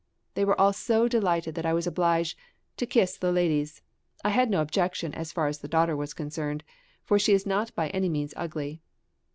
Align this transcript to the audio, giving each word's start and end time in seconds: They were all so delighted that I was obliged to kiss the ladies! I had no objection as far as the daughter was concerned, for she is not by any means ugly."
They 0.33 0.45
were 0.45 0.59
all 0.59 0.73
so 0.73 1.07
delighted 1.07 1.53
that 1.53 1.65
I 1.67 1.73
was 1.75 1.85
obliged 1.85 2.35
to 2.77 2.87
kiss 2.87 3.15
the 3.15 3.31
ladies! 3.31 3.83
I 4.23 4.29
had 4.31 4.49
no 4.49 4.59
objection 4.61 5.13
as 5.13 5.31
far 5.31 5.45
as 5.45 5.59
the 5.59 5.67
daughter 5.67 5.95
was 5.95 6.15
concerned, 6.15 6.63
for 7.03 7.19
she 7.19 7.33
is 7.33 7.45
not 7.45 7.75
by 7.75 7.89
any 7.89 8.09
means 8.09 8.33
ugly." 8.35 8.81